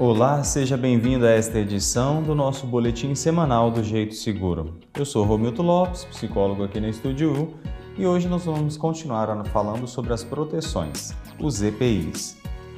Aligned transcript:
Olá, 0.00 0.44
seja 0.44 0.76
bem-vindo 0.76 1.26
a 1.26 1.30
esta 1.30 1.58
edição 1.58 2.22
do 2.22 2.32
nosso 2.32 2.68
boletim 2.68 3.16
semanal 3.16 3.68
do 3.68 3.82
Jeito 3.82 4.14
Seguro. 4.14 4.78
Eu 4.96 5.04
sou 5.04 5.24
Romildo 5.24 5.60
Lopes, 5.60 6.04
psicólogo 6.04 6.62
aqui 6.62 6.78
na 6.78 6.88
Estúdio 6.88 7.32
U, 7.32 7.54
e 7.96 8.06
hoje 8.06 8.28
nós 8.28 8.44
vamos 8.44 8.76
continuar 8.76 9.44
falando 9.46 9.88
sobre 9.88 10.12
as 10.12 10.22
proteções, 10.22 11.12
os 11.40 11.60
EPIs. 11.60 12.36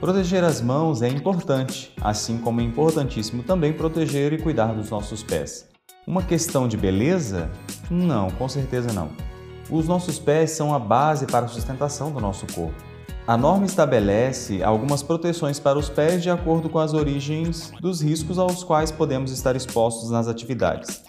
Proteger 0.00 0.42
as 0.42 0.62
mãos 0.62 1.02
é 1.02 1.08
importante, 1.10 1.94
assim 2.00 2.38
como 2.38 2.62
é 2.62 2.64
importantíssimo 2.64 3.42
também 3.42 3.74
proteger 3.74 4.32
e 4.32 4.38
cuidar 4.38 4.72
dos 4.72 4.88
nossos 4.88 5.22
pés. 5.22 5.68
Uma 6.06 6.22
questão 6.22 6.66
de 6.66 6.78
beleza? 6.78 7.50
Não, 7.90 8.30
com 8.30 8.48
certeza 8.48 8.90
não. 8.90 9.10
Os 9.70 9.86
nossos 9.86 10.18
pés 10.18 10.52
são 10.52 10.74
a 10.74 10.78
base 10.78 11.26
para 11.26 11.44
a 11.44 11.48
sustentação 11.48 12.10
do 12.10 12.20
nosso 12.20 12.46
corpo. 12.54 12.91
A 13.24 13.36
norma 13.36 13.66
estabelece 13.66 14.64
algumas 14.64 15.00
proteções 15.00 15.60
para 15.60 15.78
os 15.78 15.88
pés 15.88 16.24
de 16.24 16.28
acordo 16.28 16.68
com 16.68 16.80
as 16.80 16.92
origens 16.92 17.72
dos 17.80 18.00
riscos 18.00 18.36
aos 18.36 18.64
quais 18.64 18.90
podemos 18.90 19.30
estar 19.30 19.54
expostos 19.54 20.10
nas 20.10 20.26
atividades. 20.26 21.04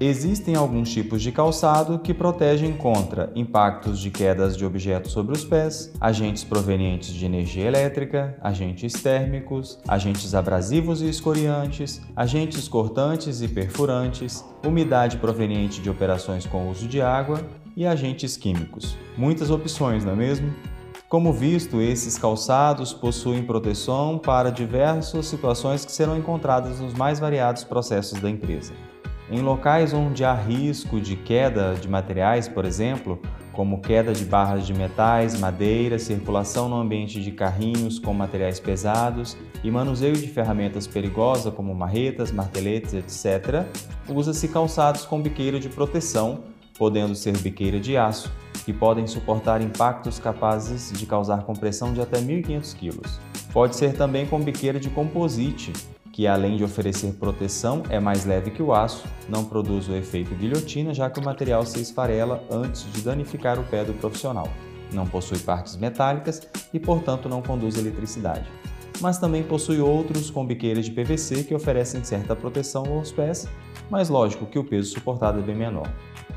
Existem 0.00 0.54
alguns 0.54 0.90
tipos 0.90 1.20
de 1.20 1.30
calçado 1.30 1.98
que 1.98 2.14
protegem 2.14 2.72
contra 2.72 3.30
impactos 3.34 3.98
de 3.98 4.10
quedas 4.10 4.56
de 4.56 4.64
objetos 4.64 5.12
sobre 5.12 5.36
os 5.36 5.44
pés, 5.44 5.92
agentes 6.00 6.42
provenientes 6.42 7.12
de 7.12 7.26
energia 7.26 7.66
elétrica, 7.66 8.38
agentes 8.40 8.94
térmicos, 8.94 9.78
agentes 9.86 10.34
abrasivos 10.34 11.02
e 11.02 11.08
escoriantes, 11.08 12.00
agentes 12.16 12.66
cortantes 12.66 13.42
e 13.42 13.48
perfurantes, 13.48 14.42
umidade 14.64 15.18
proveniente 15.18 15.82
de 15.82 15.90
operações 15.90 16.46
com 16.46 16.70
uso 16.70 16.86
de 16.88 17.02
água 17.02 17.42
e 17.76 17.84
agentes 17.84 18.38
químicos. 18.38 18.96
Muitas 19.16 19.50
opções, 19.50 20.02
não 20.02 20.12
é 20.12 20.16
mesmo? 20.16 20.50
Como 21.08 21.32
visto, 21.32 21.80
esses 21.80 22.18
calçados 22.18 22.92
possuem 22.92 23.42
proteção 23.42 24.18
para 24.18 24.50
diversas 24.50 25.24
situações 25.24 25.82
que 25.82 25.90
serão 25.90 26.18
encontradas 26.18 26.80
nos 26.80 26.92
mais 26.92 27.18
variados 27.18 27.64
processos 27.64 28.20
da 28.20 28.28
empresa. 28.28 28.74
Em 29.30 29.40
locais 29.40 29.94
onde 29.94 30.22
há 30.22 30.34
risco 30.34 31.00
de 31.00 31.16
queda 31.16 31.74
de 31.76 31.88
materiais, 31.88 32.46
por 32.46 32.66
exemplo, 32.66 33.18
como 33.54 33.80
queda 33.80 34.12
de 34.12 34.26
barras 34.26 34.66
de 34.66 34.74
metais, 34.74 35.40
madeira, 35.40 35.98
circulação 35.98 36.68
no 36.68 36.76
ambiente 36.76 37.22
de 37.22 37.32
carrinhos 37.32 37.98
com 37.98 38.12
materiais 38.12 38.60
pesados 38.60 39.34
e 39.64 39.70
manuseio 39.70 40.14
de 40.14 40.28
ferramentas 40.28 40.86
perigosas 40.86 41.54
como 41.54 41.74
marretas, 41.74 42.30
marteletes, 42.30 42.92
etc., 42.92 43.64
usa-se 44.10 44.46
calçados 44.48 45.06
com 45.06 45.22
biqueira 45.22 45.58
de 45.58 45.70
proteção, 45.70 46.40
podendo 46.78 47.14
ser 47.14 47.34
biqueira 47.38 47.80
de 47.80 47.96
aço, 47.96 48.30
que 48.68 48.72
podem 48.74 49.06
suportar 49.06 49.62
impactos 49.62 50.18
capazes 50.18 50.92
de 50.92 51.06
causar 51.06 51.42
compressão 51.44 51.94
de 51.94 52.02
até 52.02 52.18
1.500 52.18 52.76
kg. 52.76 53.00
Pode 53.50 53.74
ser 53.74 53.94
também 53.94 54.26
com 54.26 54.38
biqueira 54.38 54.78
de 54.78 54.90
composite, 54.90 55.72
que 56.12 56.26
além 56.26 56.54
de 56.54 56.64
oferecer 56.64 57.14
proteção, 57.14 57.82
é 57.88 57.98
mais 57.98 58.26
leve 58.26 58.50
que 58.50 58.62
o 58.62 58.74
aço, 58.74 59.06
não 59.26 59.42
produz 59.42 59.88
o 59.88 59.94
efeito 59.94 60.34
guilhotina, 60.34 60.92
já 60.92 61.08
que 61.08 61.18
o 61.18 61.24
material 61.24 61.64
se 61.64 61.80
esfarela 61.80 62.44
antes 62.50 62.84
de 62.92 63.00
danificar 63.00 63.58
o 63.58 63.64
pé 63.64 63.82
do 63.86 63.94
profissional. 63.94 64.46
Não 64.92 65.06
possui 65.06 65.38
partes 65.38 65.74
metálicas 65.74 66.46
e, 66.70 66.78
portanto, 66.78 67.26
não 67.26 67.40
conduz 67.40 67.78
eletricidade. 67.78 68.46
Mas 69.00 69.18
também 69.18 69.42
possui 69.42 69.80
outros 69.80 70.30
com 70.30 70.44
biqueiras 70.44 70.86
de 70.86 70.90
PVC 70.90 71.44
que 71.44 71.54
oferecem 71.54 72.02
certa 72.02 72.34
proteção 72.34 72.84
aos 72.86 73.12
pés, 73.12 73.48
mas 73.90 74.08
lógico 74.08 74.46
que 74.46 74.58
o 74.58 74.64
peso 74.64 74.92
suportado 74.92 75.38
é 75.38 75.42
bem 75.42 75.54
menor. 75.54 75.88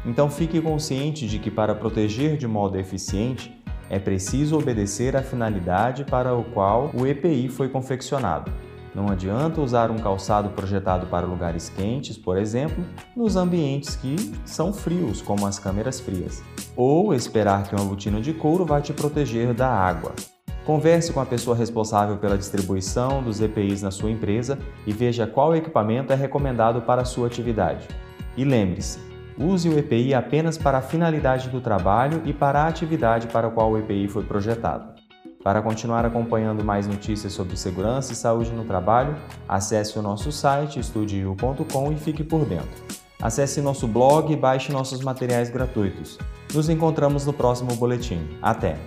Então 0.06 0.30
fique 0.30 0.62
consciente 0.62 1.28
de 1.28 1.40
que 1.40 1.50
para 1.50 1.76
proteger 1.76 2.38
de 2.38 2.48
modo 2.48 2.78
eficiente, 2.78 3.56
é 3.90 4.00
preciso 4.00 4.58
obedecer 4.58 5.18
à 5.18 5.22
finalidade 5.22 6.06
para 6.06 6.34
o 6.36 6.44
qual 6.44 6.92
o 6.94 7.06
EPI 7.06 7.50
foi 7.50 7.68
confeccionado 7.68 8.52
não 8.94 9.10
adianta 9.10 9.62
usar 9.62 9.90
um 9.90 9.98
calçado 9.98 10.50
projetado 10.50 11.08
para 11.08 11.26
lugares 11.26 11.70
quentes, 11.70 12.18
por 12.18 12.38
exemplo, 12.38 12.84
nos 13.16 13.38
ambientes 13.38 13.96
que 13.96 14.16
são 14.46 14.74
frios, 14.74 15.22
como 15.22 15.48
as 15.48 15.58
câmeras 15.58 16.00
frias. 16.00 16.44
Ou 16.76 17.14
esperar 17.14 17.64
que 17.64 17.76
uma 17.76 17.86
botina 17.86 18.20
de 18.20 18.34
couro 18.34 18.66
vá 18.66 18.82
te 18.82 18.92
proteger 18.92 19.54
da 19.54 19.70
água. 19.70 20.14
Converse 20.66 21.12
com 21.12 21.20
a 21.20 21.26
pessoa 21.26 21.56
responsável 21.56 22.18
pela 22.18 22.38
distribuição 22.38 23.24
dos 23.24 23.42
EPIs 23.42 23.82
na 23.82 23.90
sua 23.90 24.12
empresa 24.12 24.60
e 24.86 24.94
veja 24.94 25.26
qual 25.26 25.56
equipamento 25.56 26.14
é 26.14 26.16
recomendado 26.16 26.82
para 26.82 27.02
a 27.02 27.06
sua 27.06 27.28
atividade. 27.28 27.88
E 28.38 28.44
lembre-se, 28.44 29.00
use 29.38 29.68
o 29.68 29.78
EPI 29.78 30.14
apenas 30.14 30.58
para 30.58 30.78
a 30.78 30.82
finalidade 30.82 31.50
do 31.50 31.60
trabalho 31.60 32.22
e 32.26 32.34
para 32.34 32.62
a 32.62 32.68
atividade 32.68 33.28
para 33.28 33.48
a 33.48 33.52
qual 33.52 33.72
o 33.72 33.78
EPI 33.78 34.08
foi 34.08 34.24
projetado. 34.24 35.02
Para 35.44 35.62
continuar 35.62 36.06
acompanhando 36.06 36.64
mais 36.64 36.86
notícias 36.86 37.34
sobre 37.34 37.58
segurança 37.58 38.14
e 38.14 38.16
saúde 38.16 38.52
no 38.52 38.64
trabalho, 38.64 39.16
acesse 39.50 39.98
o 39.98 40.02
nosso 40.02 40.32
site 40.32 40.80
estudio.com 40.80 41.92
e 41.92 41.98
fique 41.98 42.24
por 42.24 42.46
dentro. 42.46 42.84
Acesse 43.20 43.62
nosso 43.62 43.88
blog 43.88 44.32
e 44.32 44.36
baixe 44.36 44.72
nossos 44.72 45.02
materiais 45.02 45.50
gratuitos. 45.50 46.20
Nos 46.54 46.70
encontramos 46.70 47.26
no 47.26 47.34
próximo 47.34 47.76
boletim. 47.76 48.20
Até! 48.42 48.78